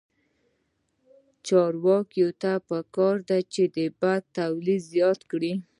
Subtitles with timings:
[1.47, 3.63] چارواکو ته پکار ده چې،
[4.01, 5.53] برق تولید زیات کړي.